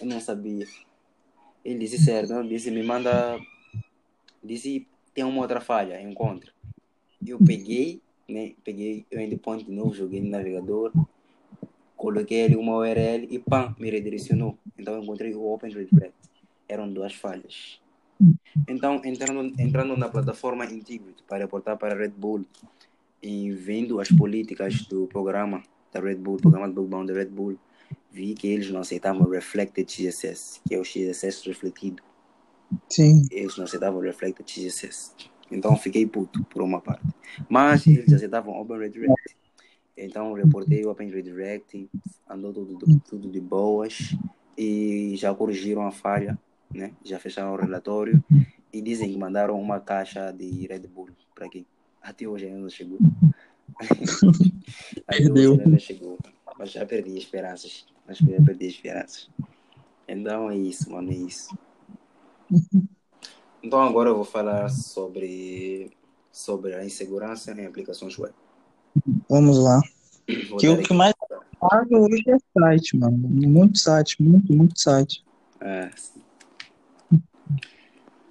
[0.00, 0.66] Eu não sabia.
[1.64, 2.32] Ele disse certo.
[2.34, 3.38] Ele disse, me manda.
[4.42, 6.52] Disse, tem uma outra falha, encontra.
[7.24, 8.52] Eu peguei, né?
[8.64, 10.92] Peguei o endpoint de novo, joguei no navegador,
[11.98, 14.56] coloquei ali uma URL e pam, me redirecionou.
[14.78, 16.14] Então eu encontrei o Open Redirect.
[16.66, 17.80] Eram duas falhas.
[18.66, 22.44] Então, entrando, entrando na plataforma Integrity para reportar para a Red Bull
[23.22, 27.58] e vendo as políticas do programa da Red Bull, programa de Bookbound da Red Bull,
[28.10, 32.02] vi que eles não aceitavam Reflected XSS, que é o XSS refletido.
[32.88, 33.22] Sim.
[33.30, 35.14] Eles não aceitavam Reflected XSS.
[35.50, 37.06] Então, fiquei puto, por uma parte.
[37.48, 39.14] Mas eles aceitavam Open Redirect.
[39.98, 41.90] Então, reportei o Open Redirect,
[42.28, 44.16] andou tudo, tudo de boas
[44.56, 46.38] e já corrigiram a falha
[46.72, 46.92] né?
[47.04, 48.22] Já fecharam o relatório
[48.72, 51.66] e dizem que mandaram uma caixa de Red Bull para quem
[52.02, 52.98] até hoje ainda não chegou.
[55.32, 56.18] hoje ainda não chegou.
[56.58, 57.86] Mas já perdi esperanças.
[58.06, 59.30] Mas já perdi esperanças.
[60.06, 61.56] Então é isso, mano, é isso.
[63.60, 65.90] Então agora eu vou falar sobre,
[66.30, 68.32] sobre a insegurança em aplicações web.
[69.28, 69.80] Vamos lá.
[70.48, 71.14] Vou que o que mais
[71.58, 73.16] paga hoje é site, mano.
[73.16, 75.24] Muito site, muito, muito site.
[75.60, 75.90] É.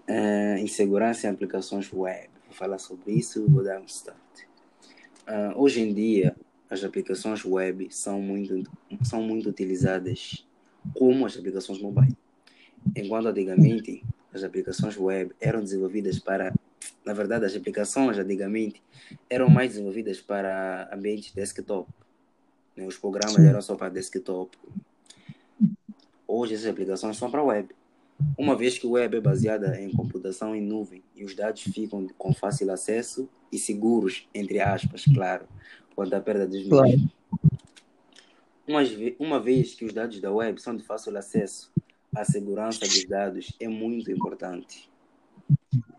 [0.09, 2.29] Uh, insegurança em aplicações web.
[2.45, 4.17] Vou falar sobre isso e vou dar um start.
[5.27, 6.35] Uh, hoje em dia,
[6.69, 8.63] as aplicações web são muito,
[9.03, 10.45] são muito utilizadas
[10.93, 12.15] como as aplicações mobile.
[12.95, 16.53] Enquanto antigamente as aplicações web eram desenvolvidas para.
[17.07, 18.83] Na verdade, as aplicações antigamente
[19.29, 21.89] eram mais desenvolvidas para ambientes desktop.
[22.75, 22.85] Né?
[22.85, 24.57] Os programas eram só para desktop.
[26.27, 27.73] Hoje, essas aplicações são para web.
[28.37, 32.05] Uma vez que o web é baseada em computação em nuvem e os dados ficam
[32.17, 35.47] com fácil acesso e seguros, entre aspas, claro,
[35.95, 37.09] quanto à perda dos mesmos.
[38.67, 38.81] Uma,
[39.17, 41.71] uma vez que os dados da web são de fácil acesso,
[42.13, 44.89] a segurança dos dados é muito importante.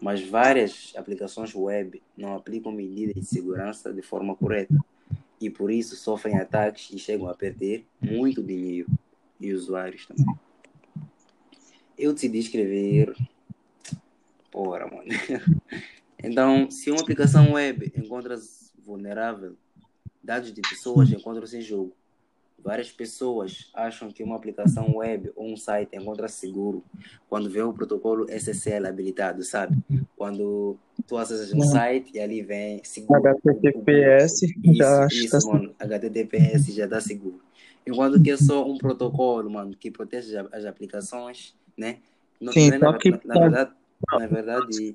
[0.01, 4.75] Mas várias aplicações web não aplicam medidas de segurança de forma correta.
[5.41, 8.89] e por isso sofrem ataques e chegam a perder muito dinheiro
[9.41, 10.27] e usuários também.
[11.97, 13.15] Eu decidi escrever.
[14.51, 15.05] Porra, mano.
[16.21, 19.57] Então, se uma aplicação web encontra-se vulnerável,
[20.21, 21.93] dados de pessoas encontram-se em jogo.
[22.63, 26.85] Várias pessoas acham que uma aplicação web ou um site encontra-se seguro
[27.29, 29.79] quando vê o protocolo SSL habilitado, sabe?
[30.17, 33.21] Quando tu acessas um site e ali vem seguro.
[33.21, 34.41] HTTPS
[34.75, 35.75] já isso, isso, mano.
[35.79, 37.41] HTTPS já está seguro.
[37.87, 41.99] Enquanto que é só um protocolo, mano, que protege as aplicações, né?
[42.41, 43.73] Não, Sim, é, na, na, na, verdade,
[44.13, 44.95] na verdade,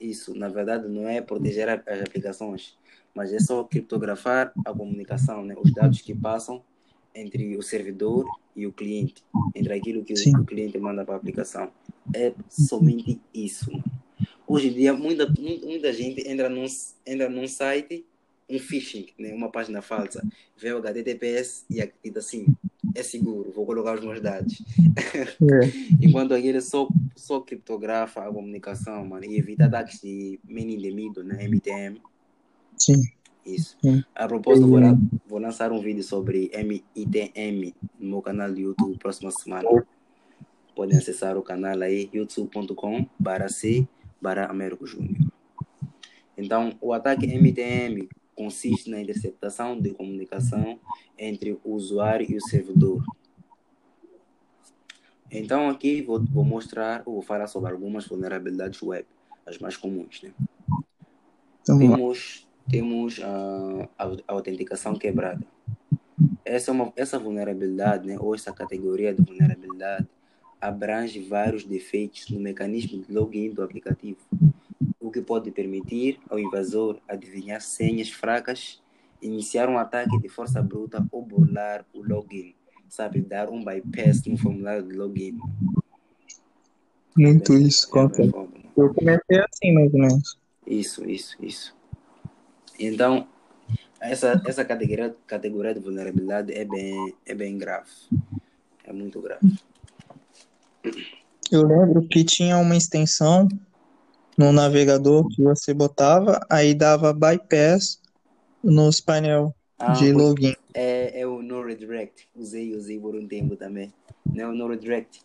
[0.00, 2.76] isso, na verdade, não é proteger as aplicações
[3.14, 5.54] mas é só criptografar a comunicação, né?
[5.60, 6.62] os dados que passam
[7.14, 9.22] entre o servidor e o cliente,
[9.54, 11.70] entre aquilo que o, o cliente manda para a aplicação.
[12.14, 13.70] É somente isso.
[13.70, 13.84] Mano.
[14.46, 16.66] Hoje em dia, muita, muita gente entra num,
[17.06, 18.04] entra num site,
[18.48, 19.32] um phishing, né?
[19.32, 22.46] uma página falsa, vê o HTTPS e acredita assim,
[22.94, 24.60] é seguro, vou colocar os meus dados.
[24.96, 26.02] É.
[26.04, 31.46] Enquanto aquele só, só criptografa a comunicação mano, e evita ataques de mini indemido, né?
[31.46, 32.00] MTM
[32.80, 33.02] Sim.
[33.44, 33.76] Isso.
[33.82, 34.02] Sim.
[34.14, 34.80] A propósito, vou,
[35.28, 39.68] vou, lançar um vídeo sobre MITM no meu canal do YouTube próxima semana.
[40.74, 43.86] Podem acessar o canal aí, youtube.com barra C
[44.20, 45.18] barra Américo Júnior.
[46.36, 50.80] Então, o ataque MTM consiste na interceptação de comunicação
[51.18, 53.04] entre o usuário e o servidor.
[55.30, 59.06] Então, aqui vou, vou mostrar, vou falar sobre algumas vulnerabilidades web,
[59.44, 60.22] as mais comuns.
[60.22, 60.32] Né?
[61.62, 65.44] Então, Temos temos a, a autenticação quebrada.
[66.44, 70.06] Essa, é uma, essa vulnerabilidade, né, ou essa categoria de vulnerabilidade,
[70.60, 74.18] abrange vários defeitos no mecanismo de login do aplicativo,
[75.00, 78.80] o que pode permitir ao invasor adivinhar senhas fracas,
[79.22, 82.54] iniciar um ataque de força bruta ou burlar o login,
[82.88, 85.38] sabe, dar um bypass no formulário de login.
[87.16, 88.22] Muito é, isso, conta.
[88.22, 88.26] É
[88.76, 90.38] Eu comecei assim, mais ou menos.
[90.66, 91.79] Isso, isso, isso.
[92.80, 93.28] Então,
[94.00, 97.90] essa, essa categoria, categoria de vulnerabilidade é bem, é bem grave.
[98.82, 99.46] É muito grave.
[101.52, 103.46] Eu lembro que tinha uma extensão
[104.38, 108.00] no navegador que você botava, aí dava bypass
[108.64, 110.56] nos painel ah, de login.
[110.72, 112.26] É, é o no redirect.
[112.34, 113.92] Usei, usei por um tempo também.
[114.24, 115.20] Não é o no redirect.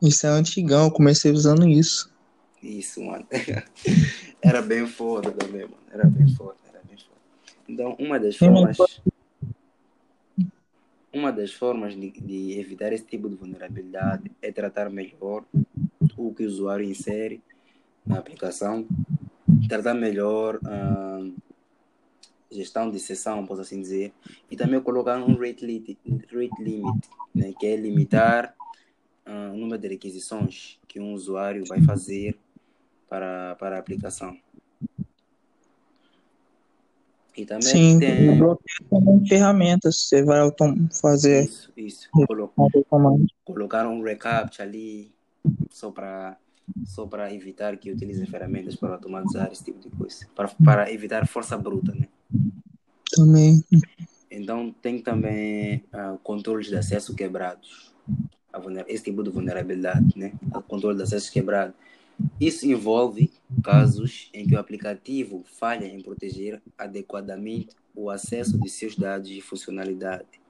[0.00, 2.10] Isso é antigão, eu comecei usando isso.
[2.62, 3.26] Isso, mano.
[4.44, 5.78] era bem foda também, mano.
[5.90, 7.20] Era bem foda, era bem foda.
[7.66, 8.76] Então, uma das formas.
[11.10, 15.44] Uma das formas de, de evitar esse tipo de vulnerabilidade é tratar melhor
[16.16, 17.40] o que o usuário insere
[18.04, 18.84] na aplicação,
[19.68, 21.24] tratar melhor a
[22.50, 24.12] gestão de sessão, posso assim dizer,
[24.50, 28.54] e também colocar um rate, limit, rate limit né, que é limitar
[29.26, 32.36] uh, o número de requisições que um usuário vai fazer
[33.14, 34.36] para, para a aplicação.
[37.36, 38.38] E também Sim, tem
[38.90, 40.40] também ferramentas, você vai
[41.00, 42.08] fazer isso, isso.
[43.44, 45.12] colocar um recap ali
[45.70, 46.36] só para
[46.86, 51.26] só para evitar que utilize ferramentas para automatizar esse tipo de coisa, para, para evitar
[51.26, 52.08] força bruta, né?
[53.14, 53.62] Também.
[54.30, 57.92] Então tem também uh, controles de acesso quebrados,
[58.88, 60.32] esse tipo de vulnerabilidade, né?
[60.54, 61.74] O controle de acesso quebrado
[62.40, 68.96] isso envolve casos em que o aplicativo falha em proteger adequadamente o acesso de seus
[68.96, 70.40] dados de funcionalidade,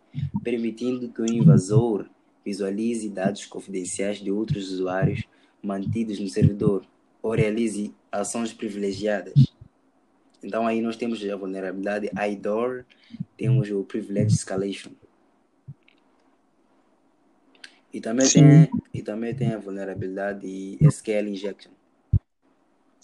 [0.42, 2.06] permitindo que o invasor
[2.44, 5.24] visualize dados confidenciais de outros usuários
[5.62, 6.84] mantidos no servidor
[7.22, 9.54] ou realize ações privilegiadas.
[10.42, 12.84] Então aí nós temos a vulnerabilidade IDOR,
[13.36, 14.90] temos o Privilege Escalation.
[17.94, 21.70] E também, tem, e também tem a vulnerabilidade de SQL injection.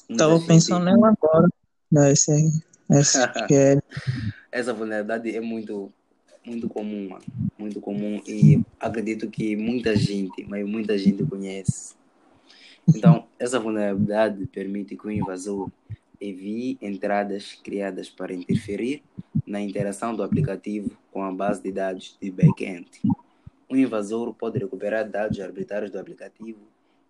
[0.09, 1.49] Estava pensando nela agora.
[1.93, 3.81] Né, esse, SQL.
[4.51, 5.93] Essa vulnerabilidade é muito,
[6.45, 7.25] muito comum, mano.
[7.57, 8.21] Muito comum.
[8.27, 11.95] E acredito que muita gente, mas muita gente conhece.
[12.89, 15.71] Então, essa vulnerabilidade permite que o invasor
[16.21, 19.05] envie entradas criadas para interferir
[19.47, 22.91] na interação do aplicativo com a base de dados de back-end
[23.71, 26.59] o invasor pode recuperar dados arbitrários do aplicativo,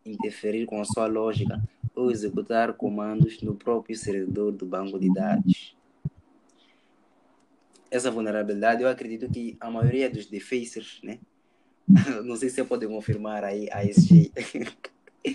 [0.04, 1.60] interferir com a sua lógica
[1.94, 5.74] ou executar comandos no próprio servidor do banco de dados.
[7.90, 11.18] Essa vulnerabilidade, eu acredito que a maioria dos defacers, né?
[12.24, 14.30] Não sei se você pode confirmar aí a SG.
[15.24, 15.32] é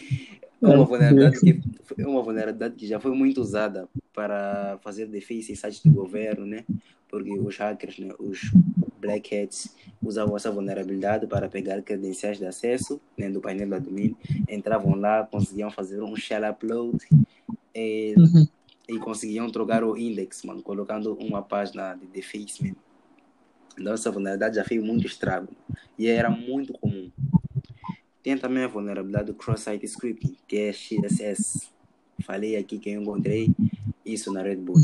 [0.61, 1.61] uma vulnerabilidade que
[1.97, 6.45] é uma vulnerabilidade que já foi muito usada para fazer defesa em sites do governo,
[6.45, 6.63] né?
[7.09, 8.13] Porque os hackers, né?
[8.19, 8.51] os
[9.05, 13.29] black hats usavam essa vulnerabilidade para pegar credenciais de acesso né?
[13.29, 14.15] do painel do admin,
[14.49, 16.97] entravam lá, conseguiam fazer um shell upload
[17.73, 18.47] e, uhum.
[18.89, 22.75] e conseguiam trocar o index, mano, colocando uma página de defacement.
[23.77, 25.53] Então essa vulnerabilidade já fez muito estrago
[25.97, 27.11] e era muito comum.
[28.23, 31.69] Tem também a vulnerabilidade do cross-site scripting, que é XSS.
[32.23, 33.53] Falei aqui que eu encontrei
[34.03, 34.83] isso na Red Bull.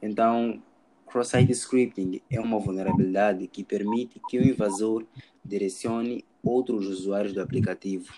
[0.00, 0.62] Então,
[1.10, 5.04] cross-site scripting é uma vulnerabilidade que permite que o invasor
[5.44, 8.12] direcione outros usuários do aplicativo,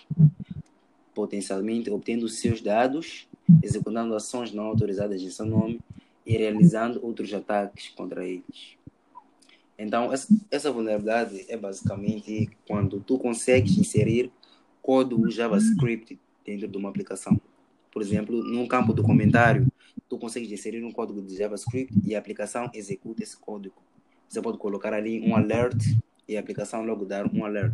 [1.13, 3.27] potencialmente obtendo seus dados,
[3.61, 5.79] executando ações não autorizadas em seu nome
[6.25, 8.77] e realizando outros ataques contra eles.
[9.77, 10.11] Então,
[10.51, 14.31] essa vulnerabilidade é basicamente quando tu consegues inserir
[14.81, 17.39] código JavaScript dentro de uma aplicação.
[17.91, 19.67] Por exemplo, no campo do comentário,
[20.09, 23.75] tu consegues inserir um código de JavaScript e a aplicação executa esse código.
[24.27, 25.77] Você pode colocar ali um alert
[26.27, 27.73] e a aplicação logo dar um alert.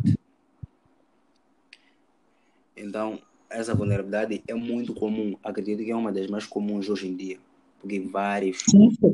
[2.76, 5.36] Então, essa vulnerabilidade é muito comum.
[5.42, 7.38] Acredito que é uma das mais comuns hoje em dia.
[7.80, 8.58] Porque vários,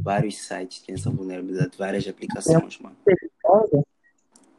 [0.02, 2.96] vários sites têm essa vulnerabilidade, várias aplicações, é mano.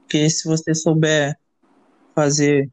[0.02, 1.38] Porque se você souber
[2.16, 2.72] fazer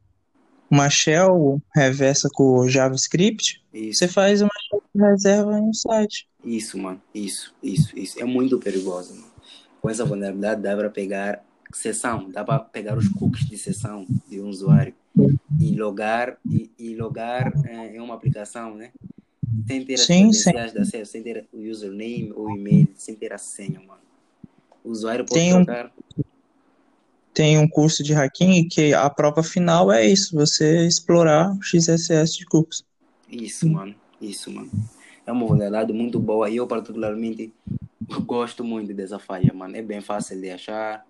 [0.69, 3.99] uma shell reversa com JavaScript, isso.
[3.99, 4.49] você faz uma
[4.97, 6.27] reserva um site.
[6.43, 7.01] Isso, mano.
[7.13, 8.19] Isso, isso, isso.
[8.21, 9.33] É muito perigoso, mano.
[9.81, 14.39] Com essa vulnerabilidade dá para pegar sessão, dá para pegar os cookies de sessão de
[14.39, 14.93] um usuário
[15.59, 18.91] e logar e, e logar é, em uma aplicação, né?
[19.67, 23.33] sem ter as sim, credenciais de acesso, sem ter o username ou e-mail, sem ter
[23.33, 24.01] a senha, mano.
[24.83, 25.91] O usuário pode tem trocar.
[26.17, 26.23] Um,
[27.33, 32.37] tem um curso de hacking que a prova final é isso, você explorar o XSS
[32.37, 32.83] de cookies.
[33.29, 33.95] Isso, mano.
[34.29, 34.71] Isso, mano.
[35.25, 37.53] É uma vulnerabilidade muito boa e eu particularmente
[38.25, 39.75] gosto muito dessa falha, mano.
[39.75, 41.05] É bem fácil de achar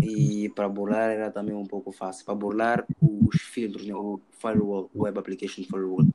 [0.00, 2.24] e para burlar era também um pouco fácil.
[2.24, 3.94] Para burlar os filtros, né?
[3.94, 6.06] o firewall, Web Application Firewall.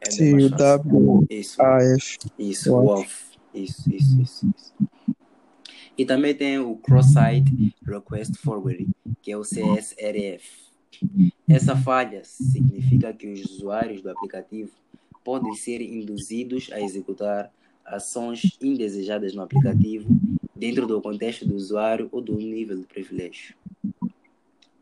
[0.00, 1.26] É Sim, o W.
[1.28, 1.60] Isso.
[1.62, 2.18] A F.
[2.38, 3.30] Isso, o off.
[3.54, 4.74] Isso, isso, isso, isso.
[5.96, 10.70] E também tem o Cross-Site Request Forwarding, que é o CSRF.
[11.48, 14.70] Essa falha significa que os usuários do aplicativo
[15.24, 17.52] podem ser induzidos a executar
[17.84, 20.08] ações indesejadas no aplicativo
[20.54, 23.54] dentro do contexto do usuário ou do nível de privilégio.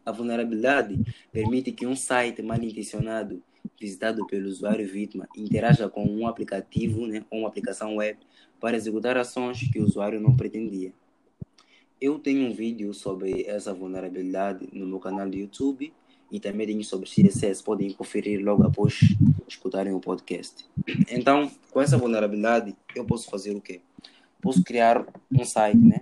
[0.05, 0.99] A vulnerabilidade
[1.31, 3.43] permite que um site mal intencionado
[3.81, 8.19] visitado pelo usuário vítima interaja com um aplicativo né, ou uma aplicação web
[8.61, 10.93] para executar ações que o usuário não pretendia.
[12.01, 15.93] Eu tenho um vídeo sobre essa vulnerabilidade no meu canal do YouTube
[16.31, 19.01] e também tenho sobre CSS, podem conferir logo após
[19.49, 20.67] escutarem o podcast.
[21.11, 23.81] Então, com essa vulnerabilidade, eu posso fazer o quê?
[24.41, 26.01] Posso criar um site, né?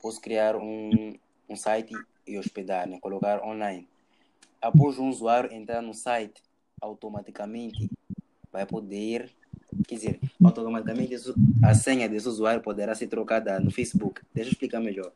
[0.00, 1.14] Posso criar um,
[1.48, 1.94] um site
[2.26, 2.98] e hospedar, né?
[3.00, 3.88] Colocar online.
[4.60, 6.40] Após um usuário entrar no site,
[6.80, 7.90] automaticamente
[8.52, 9.30] vai poder,
[9.88, 11.14] quer dizer, automaticamente
[11.64, 14.20] a senha desse usuário poderá ser trocada no Facebook.
[14.34, 15.10] Deixa eu explicar melhor.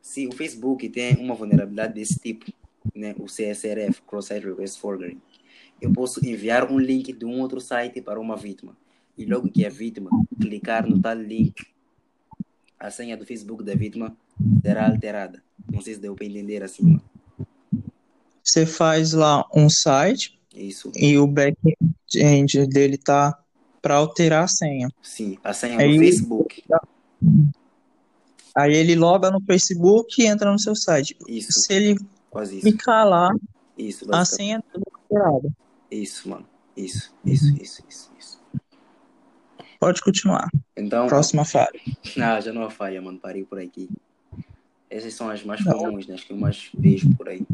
[0.00, 2.52] Se o Facebook tem uma vulnerabilidade desse tipo,
[2.94, 5.20] né, o CSRF, Cross-Site Request Forwarding,
[5.80, 8.76] eu posso enviar um link de um outro site para uma vítima.
[9.16, 10.10] E logo que a vítima
[10.40, 11.54] clicar no tal link,
[12.78, 14.16] a senha do Facebook da vítima
[14.62, 15.42] será alterada.
[15.70, 17.00] Não sei se deu para entender assim.
[18.42, 20.92] Você faz lá um site, isso.
[20.94, 23.38] E o back-end dele tá
[23.82, 24.88] para alterar a senha.
[25.02, 26.62] Sim, a senha aí, do Facebook.
[28.54, 31.16] Aí ele loga no Facebook e entra no seu site.
[31.28, 31.52] Isso.
[31.52, 31.96] Se ele
[32.62, 33.30] ficar lá,
[33.76, 34.78] isso, a senha é
[35.14, 35.52] alterada.
[35.90, 36.46] Isso, mano.
[36.76, 38.40] Isso, isso, isso, isso, isso.
[39.80, 40.48] Pode continuar.
[40.76, 41.06] Então.
[41.06, 41.80] Próxima falha.
[42.20, 43.18] Ah, já não há falha, mano.
[43.18, 43.88] Parei por aqui.
[44.88, 46.14] Essas são as mais comuns, né?
[46.14, 47.46] As que eu mais vejo por aí.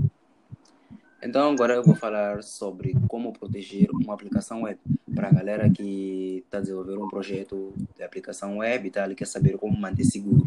[1.23, 4.79] Então agora eu vou falar sobre como proteger uma aplicação web.
[5.14, 9.26] Para a galera que está desenvolvendo um projeto de aplicação web e tal, e quer
[9.26, 10.45] saber como manter seguro.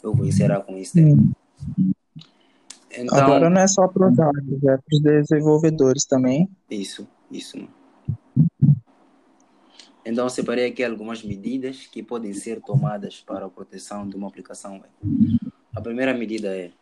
[0.00, 0.96] Eu vou encerrar com isso
[2.92, 6.48] Então, agora não é só para os é para os desenvolvedores também.
[6.70, 7.68] Isso, isso.
[10.04, 14.80] Então separei aqui algumas medidas que podem ser tomadas para a proteção de uma aplicação
[14.80, 15.38] web.
[15.74, 16.72] A primeira medida é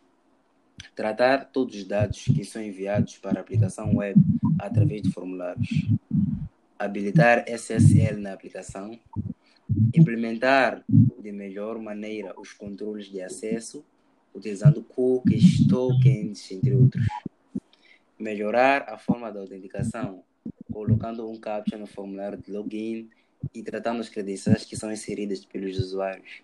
[0.95, 4.19] Tratar todos os dados que são enviados para a aplicação web
[4.59, 5.69] através de formulários.
[6.77, 8.99] Habilitar SSL na aplicação.
[9.95, 13.85] Implementar de melhor maneira os controles de acesso,
[14.33, 17.05] utilizando cookies, tokens, entre outros.
[18.19, 20.23] melhorar a forma da autenticação,
[20.71, 23.09] colocando um captcha no formulário de login
[23.53, 26.41] e tratando as credenciais que são inseridas pelos usuários.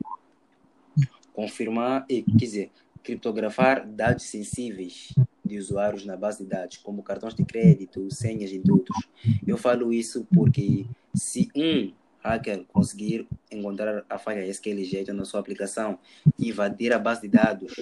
[1.34, 2.72] Confirmar, e, quer dizer,
[3.04, 5.14] criptografar dados sensíveis
[5.46, 9.08] de usuários na base de dados, como cartões de crédito, senhas e outros.
[9.46, 15.40] Eu falo isso porque se um hacker conseguir encontrar a falha SQL jeito na sua
[15.40, 15.98] aplicação
[16.38, 17.74] e invadir a base de dados,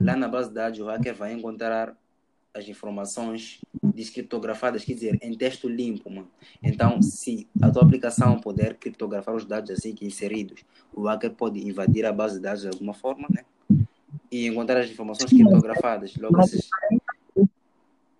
[0.00, 1.96] lá na base de dados o hacker vai encontrar
[2.54, 6.30] as informações descriptografadas, quer dizer, em texto limpo, mano.
[6.62, 11.66] Então, se a tua aplicação puder criptografar os dados assim que inseridos, o hacker pode
[11.66, 13.44] invadir a base de dados de alguma forma, né?
[14.30, 16.14] E encontrar as informações criptografadas.
[16.16, 16.68] Logo, essas,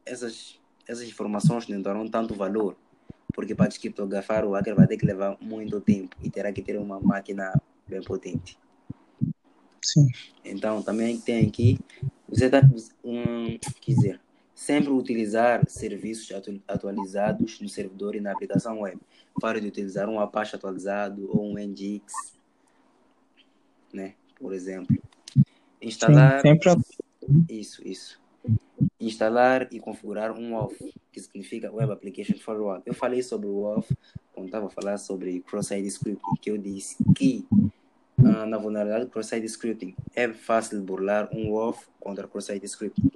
[0.06, 2.76] essas, essas informações não terão tanto valor,
[3.34, 6.78] porque para descriptografar o hacker vai ter que levar muito tempo e terá que ter
[6.78, 7.52] uma máquina
[7.86, 8.58] bem potente.
[9.84, 10.06] Sim.
[10.44, 11.78] Então, também tem aqui,
[12.32, 12.62] você está,
[13.80, 14.20] quer dizer,
[14.54, 16.28] sempre utilizar serviços
[16.66, 18.98] atualizados no servidor e na aplicação web.
[19.40, 22.38] Para de utilizar um Apache atualizado ou um NGX,
[23.92, 24.14] né?
[24.38, 24.96] Por exemplo.
[25.80, 26.40] Instalar.
[26.40, 26.82] Sim, sempre...
[27.48, 28.20] Isso, isso.
[28.98, 32.82] Instalar e configurar um WAF, que significa Web Application Firewall.
[32.86, 33.94] Eu falei sobre o WAF
[34.32, 37.46] quando estava a falar sobre cross-site scripting, que eu disse que
[38.22, 43.10] na vulnerabilidade cross-site scripting é fácil burlar um WAF contra cross-site scripting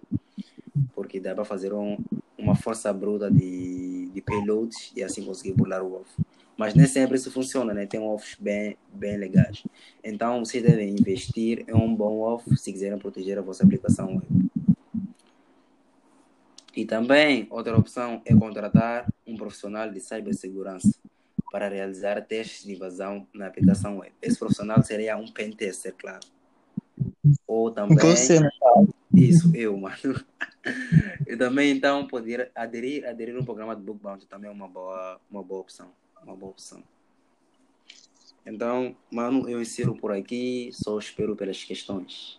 [0.97, 1.99] porque dá para fazer um,
[2.39, 6.11] uma força bruta de, de payloads e assim conseguir burlar o off.
[6.57, 7.85] Mas nem sempre isso funciona, né?
[7.85, 9.63] Tem offs bem, bem legais.
[10.03, 14.51] Então, vocês devem investir em um bom off se quiserem proteger a vossa aplicação web.
[16.75, 20.91] E também, outra opção é contratar um profissional de cibersegurança
[21.57, 24.13] para realizar testes de invasão na aplicação web.
[24.21, 26.21] Esse profissional seria um pentester, claro.
[27.47, 27.97] Ou também...
[27.97, 28.39] Você?
[29.15, 29.97] Isso, eu, mano.
[31.27, 35.19] E também, então, poder aderir, aderir um programa de book bounty também é uma boa,
[35.31, 35.89] uma boa opção.
[36.23, 36.83] Uma boa opção.
[38.45, 42.39] Então, mano, eu insiro por aqui, só espero pelas questões.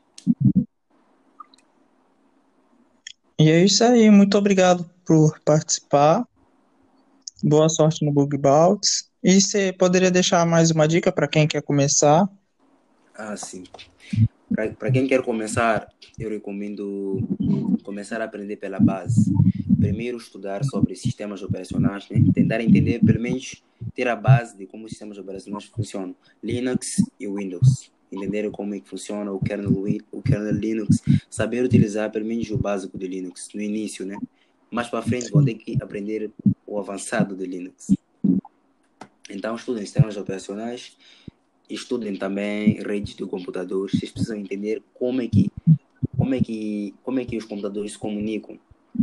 [3.40, 6.28] E é isso aí, muito obrigado por participar.
[7.44, 9.07] Boa sorte no Bug Bounty.
[9.24, 12.30] E você poderia deixar mais uma dica para quem quer começar?
[13.16, 13.64] Ah, sim.
[14.78, 15.88] Para quem quer começar,
[16.20, 17.20] eu recomendo
[17.84, 19.34] começar a aprender pela base.
[19.80, 22.24] Primeiro, estudar sobre sistemas operacionais, né?
[22.34, 23.64] tentar entender, pelo menos,
[23.96, 26.16] ter a base de como os sistemas operacionais funcionam.
[26.44, 27.92] Linux e Windows.
[28.12, 31.02] Entender como é que funciona o kernel, o kernel Linux.
[31.30, 34.16] Saber utilizar, pelo menos, o básico de Linux no início, né?
[34.70, 36.32] Mais para frente, vão ter que aprender
[36.66, 37.88] o avançado de Linux.
[39.30, 40.98] Então, estudem sistemas operacionais
[41.70, 45.52] estudem também redes de computadores, vocês precisam entender como é que
[46.18, 48.60] como é que como é que os computadores se comunicam,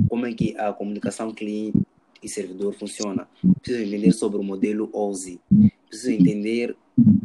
[0.08, 1.78] como é que a comunicação cliente
[2.22, 3.28] e servidor funciona.
[3.60, 5.40] Precisam entender sobre o modelo OSI.
[5.88, 6.74] Precisam entender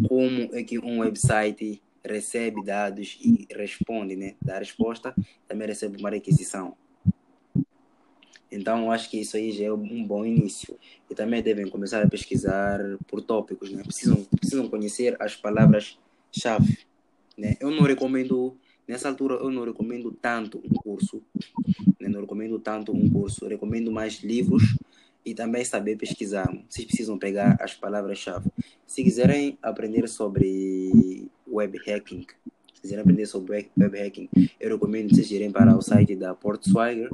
[0.08, 4.36] como é que um website recebe dados e responde, né?
[4.42, 5.16] Da resposta,
[5.48, 6.76] também recebe uma requisição.
[8.52, 10.78] Então, acho que isso aí já é um bom início.
[11.10, 13.84] E também devem começar a pesquisar por tópicos, né?
[13.84, 16.80] Precisam, precisam conhecer as palavras-chave.
[17.38, 17.56] Né?
[17.60, 21.22] Eu não recomendo, nessa altura, eu não recomendo tanto um curso.
[22.00, 22.10] Né?
[22.10, 23.46] Não recomendo tanto um curso.
[23.46, 24.76] Eu recomendo mais livros
[25.24, 26.52] e também saber pesquisar.
[26.68, 28.50] Vocês precisam pegar as palavras-chave.
[28.88, 32.26] Se quiserem aprender sobre web hacking,
[32.74, 34.30] se quiserem aprender sobre web hacking,
[34.60, 37.10] eu recomendo vocês irem para o site da Portswagger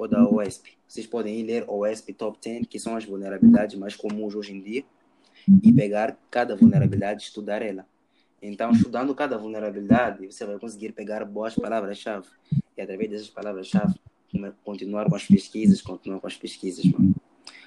[0.00, 0.78] ou da OSP.
[0.88, 4.82] Vocês podem ler OSP Top 10, que são as vulnerabilidades mais comuns hoje em dia,
[5.62, 7.86] e pegar cada vulnerabilidade e estudar ela.
[8.40, 12.26] Então, estudando cada vulnerabilidade, você vai conseguir pegar boas palavras-chave.
[12.74, 13.94] E através dessas palavras-chave,
[14.64, 17.14] continuar com as pesquisas, continuar com as pesquisas, mano.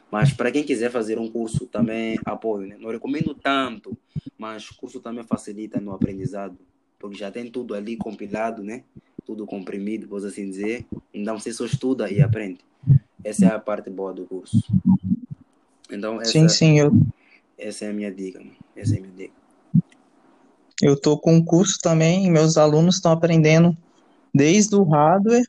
[0.10, 2.78] Mas para quem quiser fazer um curso, também apoio, né?
[2.80, 3.96] Não recomendo tanto,
[4.38, 6.58] mas curso também facilita no aprendizado,
[6.98, 8.84] porque já tem tudo ali compilado, né?
[9.26, 10.86] Tudo comprimido, vou assim dizer.
[11.14, 12.60] Então você só estuda e aprende.
[13.24, 14.62] Essa é a parte boa do curso.
[15.90, 16.92] Então, essa, sim, sim, eu...
[17.58, 18.44] essa é a minha dica.
[18.76, 19.34] Essa é a minha dica.
[20.82, 23.78] Eu tô com um curso também meus alunos estão aprendendo
[24.34, 25.48] desde o hardware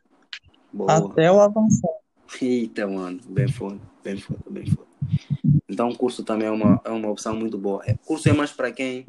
[0.73, 0.93] Boa.
[0.93, 1.95] até o avançado.
[2.41, 4.87] Eita, mano, bem foda, bem foda, bem foda.
[5.69, 7.79] Então, o curso também é uma, é uma opção muito boa.
[7.79, 9.07] O é, curso é mais para quem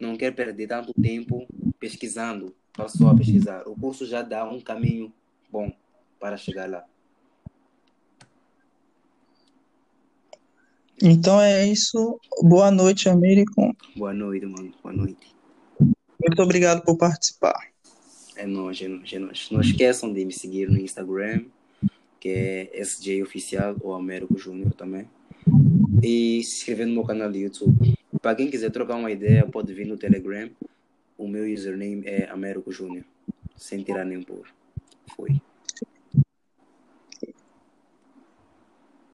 [0.00, 1.46] não quer perder tanto tempo
[1.78, 3.62] pesquisando, passou a pesquisar.
[3.66, 5.12] O curso já dá um caminho
[5.50, 5.70] bom
[6.18, 6.84] para chegar lá.
[11.02, 12.18] Então é isso.
[12.42, 13.76] Boa noite, Américo.
[13.96, 14.72] Boa noite, mano.
[14.82, 15.34] Boa noite.
[15.80, 17.72] Muito obrigado por participar.
[18.36, 19.48] É nóis, é nóis, é nóis.
[19.50, 21.44] Não esqueçam de me seguir no Instagram,
[22.20, 25.08] que é SJ Oficial ou Américo Júnior também.
[26.00, 27.94] E se inscrever no meu canal do YouTube.
[28.20, 30.48] Para quem quiser trocar uma ideia, pode vir no Telegram.
[31.16, 33.04] O meu username é Américo Júnior,
[33.56, 34.46] sem tirar nem pôr.
[35.14, 35.40] Foi.